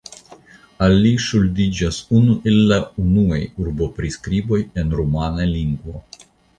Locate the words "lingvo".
5.57-6.09